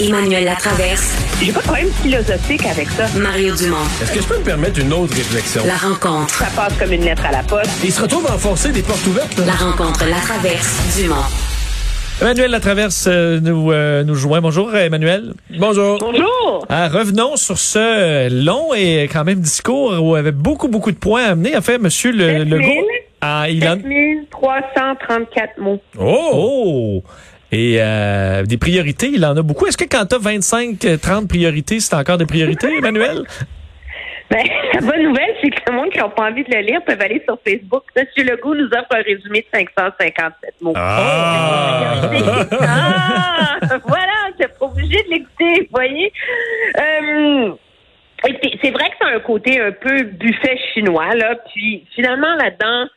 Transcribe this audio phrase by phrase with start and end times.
[0.00, 1.14] Emmanuel Latraverse.
[1.40, 3.06] J'ai pas de problème philosophique avec ça.
[3.18, 3.76] Mario Dumont.
[4.02, 5.62] Est-ce que je peux me permettre une autre réflexion?
[5.66, 6.34] La rencontre.
[6.34, 7.70] Ça passe comme une lettre à la poste.
[7.84, 9.38] Il se retrouve à enfoncer des portes ouvertes.
[9.38, 9.46] là.
[9.46, 10.04] La rencontre.
[10.06, 10.96] La traverse.
[10.96, 11.22] Dumont.
[12.20, 14.40] Emmanuel Latraverse euh, nous, euh, nous joint.
[14.40, 15.34] Bonjour, Emmanuel.
[15.58, 15.98] Bonjour.
[15.98, 16.64] Bonjour!
[16.68, 20.68] Ah, revenons sur ce euh, long et quand même discours où il y avait beaucoup,
[20.68, 21.56] beaucoup de points à amener.
[21.56, 22.60] En fait, Monsieur le, 7 000.
[22.60, 22.86] Legault...
[23.20, 23.76] Ah, il en...
[23.76, 25.80] 7334 mots.
[25.98, 26.30] Oh!
[26.34, 27.02] Oh!
[27.54, 29.66] Et euh, des priorités, il en a beaucoup.
[29.66, 33.22] Est-ce que quand tu as 25, euh, 30 priorités, c'est encore des priorités, Emmanuel?
[34.28, 36.82] Ben, la bonne nouvelle, c'est que le monde qui n'a pas envie de le lire
[36.84, 37.84] peuvent aller sur Facebook.
[37.96, 40.72] Monsieur Legault nous offre un résumé de 557 mots.
[40.74, 42.10] Ah!
[42.60, 43.58] Ah!
[43.86, 46.12] voilà, t'es pas obligé de l'écouter, vous voyez.
[46.76, 47.52] Euh,
[48.62, 51.36] c'est vrai que c'est un côté un peu buffet chinois, là.
[51.52, 52.88] Puis finalement, là-dedans,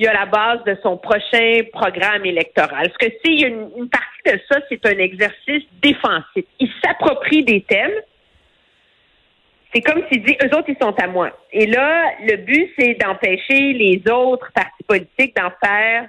[0.00, 2.88] il y a la base de son prochain programme électoral.
[2.88, 6.46] Parce que a une, une partie de ça, c'est un exercice défensif.
[6.58, 7.92] Il s'approprie des thèmes.
[9.74, 11.38] C'est comme s'il dit, eux autres, ils sont à moi.
[11.52, 16.08] Et là, le but, c'est d'empêcher les autres partis politiques d'en faire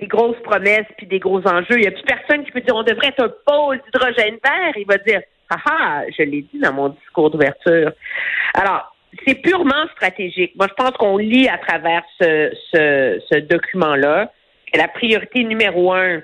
[0.00, 1.76] des grosses promesses puis des gros enjeux.
[1.76, 4.72] Il n'y a plus personne qui peut dire on devrait être un pôle d'hydrogène vert.
[4.76, 7.92] Il va dire ah ah, je l'ai dit dans mon discours d'ouverture.
[8.54, 8.91] Alors,
[9.26, 10.52] c'est purement stratégique.
[10.56, 14.32] Moi, je pense qu'on lit à travers ce, ce, document-là
[14.72, 16.22] que la priorité numéro un,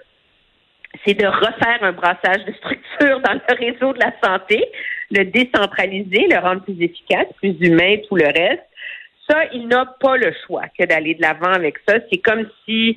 [1.07, 4.65] c'est de refaire un brassage de structure dans le réseau de la santé,
[5.11, 8.65] le décentraliser, le rendre plus efficace, plus humain, tout le reste.
[9.29, 11.97] Ça, il n'a pas le choix que d'aller de l'avant avec ça.
[12.11, 12.97] C'est comme si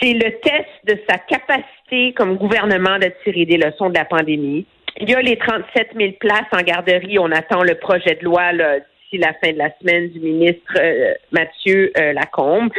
[0.00, 4.66] c'est le test de sa capacité comme gouvernement de tirer des leçons de la pandémie.
[4.98, 7.18] Il y a les 37 000 places en garderie.
[7.18, 11.14] On attend le projet de loi d'ici la fin de la semaine du ministre euh,
[11.32, 12.70] Mathieu euh, Lacombe.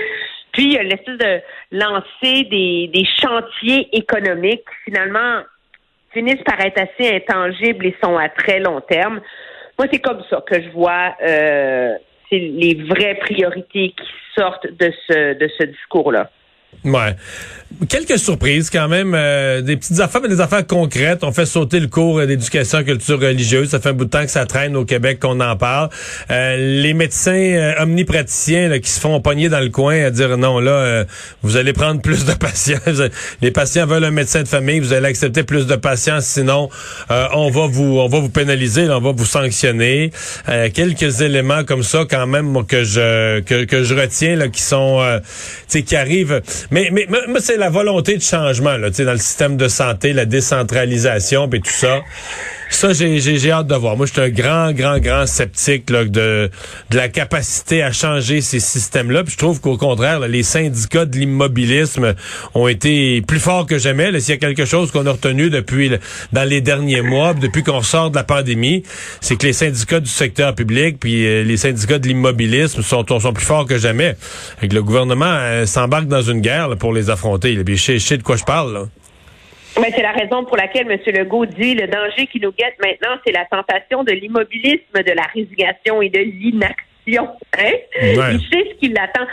[0.52, 5.42] Puis, il y a l'espèce de lancer des, des chantiers économiques qui, finalement,
[6.14, 9.22] finissent par être assez intangibles et sont à très long terme.
[9.78, 11.96] Moi, c'est comme ça que je vois euh,
[12.32, 16.30] les vraies priorités qui sortent de ce, de ce discours-là.
[16.84, 17.16] Ouais.
[17.88, 21.24] Quelques surprises quand même, euh, des petites affaires, mais des affaires concrètes.
[21.24, 23.70] On fait sauter le cours d'éducation et culture religieuse.
[23.70, 25.90] Ça fait un bout de temps que ça traîne au Québec qu'on en parle.
[26.30, 30.38] Euh, les médecins euh, omnipraticiens là, qui se font pogner dans le coin à dire
[30.38, 31.06] non, là, euh,
[31.44, 32.80] vous allez prendre plus de patients.
[33.42, 36.70] Les patients veulent un médecin de famille, vous allez accepter plus de patients, sinon
[37.10, 40.12] euh, on va vous on va vous pénaliser, on va vous sanctionner.
[40.50, 44.62] Euh, quelques éléments comme ça quand même que je que, que je retiens là, qui
[44.62, 45.20] sont euh,
[45.68, 46.42] qui arrivent.
[46.70, 50.26] Mais mais moi, c'est la volonté de changement là, dans le système de santé, la
[50.26, 52.02] décentralisation puis tout ça.
[52.72, 53.96] Ça, j'ai, hâte de voir.
[53.96, 56.50] Moi, je suis un grand, grand, grand sceptique là, de,
[56.90, 59.24] de la capacité à changer ces systèmes-là.
[59.24, 62.16] Puis je trouve qu'au contraire, là, les syndicats de l'immobilisme
[62.56, 64.20] ont été plus forts que jamais.
[64.20, 65.92] S'il y a quelque chose qu'on a retenu depuis
[66.32, 68.84] dans les derniers mois, puis depuis qu'on sort de la pandémie,
[69.20, 73.34] c'est que les syndicats du secteur public puis euh, les syndicats de l'immobilisme sont, sont
[73.34, 74.16] plus forts que jamais.
[74.62, 77.62] Et que le gouvernement euh, s'embarque dans une guerre là, pour les affronter.
[77.64, 78.74] Puis je sais, je sais de quoi je parle.
[78.74, 78.86] Là.
[79.80, 81.00] Mais c'est la raison pour laquelle M.
[81.16, 85.24] Legault dit le danger qui nous guette maintenant, c'est la tentation de l'immobilisme, de la
[85.34, 87.30] résignation et de l'inaction.
[87.58, 87.72] Hein?
[88.02, 88.34] Ouais.
[88.34, 89.26] Il sait ce qui l'attend.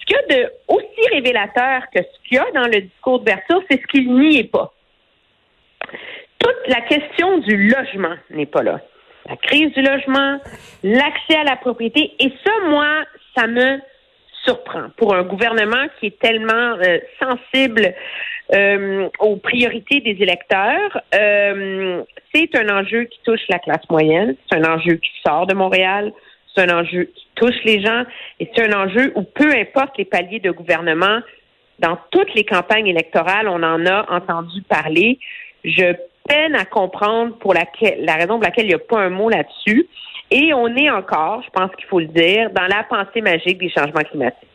[0.00, 3.20] Ce qu'il y a de aussi révélateur que ce qu'il y a dans le discours
[3.20, 4.72] d'ouverture, c'est ce qu'il n'y est pas.
[6.38, 8.80] Toute la question du logement n'est pas là.
[9.28, 10.38] La crise du logement,
[10.82, 13.04] l'accès à la propriété, et ça, moi,
[13.34, 13.78] ça me
[14.44, 17.94] surprend pour un gouvernement qui est tellement euh, sensible
[18.52, 21.00] euh, aux priorités des électeurs.
[21.14, 22.02] Euh,
[22.34, 26.12] c'est un enjeu qui touche la classe moyenne, c'est un enjeu qui sort de Montréal,
[26.54, 28.04] c'est un enjeu qui touche les gens
[28.40, 31.20] et c'est un enjeu où peu importe les paliers de gouvernement,
[31.78, 35.18] dans toutes les campagnes électorales, on en a entendu parler.
[35.64, 35.94] Je
[36.28, 39.28] peine à comprendre pour laquelle, la raison pour laquelle il n'y a pas un mot
[39.28, 39.86] là-dessus.
[40.30, 43.70] Et on est encore, je pense qu'il faut le dire, dans la pensée magique des
[43.70, 44.48] changements climatiques.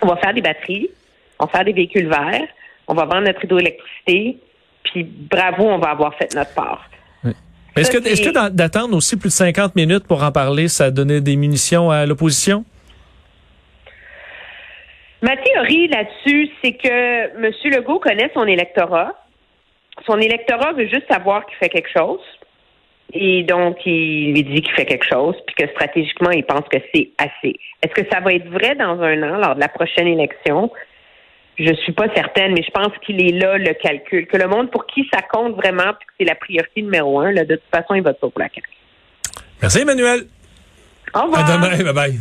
[0.00, 0.90] On va faire des batteries,
[1.38, 2.48] on va faire des véhicules verts,
[2.88, 4.38] on va vendre notre hydroélectricité,
[4.84, 6.88] puis bravo, on va avoir fait notre part.
[7.74, 11.36] Est-ce que, que d'attendre aussi plus de 50 minutes pour en parler, ça donnait des
[11.36, 12.64] munitions à l'opposition?
[15.22, 17.52] Ma théorie là-dessus, c'est que M.
[17.64, 19.14] Legault connaît son électorat.
[20.04, 22.20] Son électorat veut juste savoir qu'il fait quelque chose.
[23.14, 26.78] Et donc, il lui dit qu'il fait quelque chose, puis que stratégiquement, il pense que
[26.94, 27.54] c'est assez.
[27.82, 30.72] Est-ce que ça va être vrai dans un an, lors de la prochaine élection?
[31.58, 34.26] Je suis pas certaine, mais je pense qu'il est là, le calcul.
[34.26, 37.30] Que le monde pour qui ça compte vraiment, puis que c'est la priorité numéro un,
[37.32, 38.68] là, de toute façon, il vote pas pour la CAQ.
[39.60, 40.26] Merci Emmanuel.
[41.14, 41.48] Au revoir.
[41.48, 41.84] À demain.
[41.84, 42.20] Bye bye.